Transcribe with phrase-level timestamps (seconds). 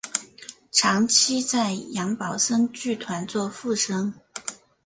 [0.71, 4.11] 长期在杨宝森剧团做副生。